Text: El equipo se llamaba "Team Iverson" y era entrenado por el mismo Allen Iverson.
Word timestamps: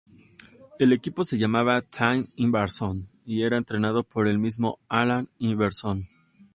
El 0.79 0.93
equipo 0.93 1.23
se 1.25 1.37
llamaba 1.37 1.83
"Team 1.83 2.25
Iverson" 2.35 3.07
y 3.23 3.43
era 3.43 3.59
entrenado 3.59 4.01
por 4.01 4.27
el 4.27 4.39
mismo 4.39 4.79
Allen 4.89 5.29
Iverson. 5.37 6.07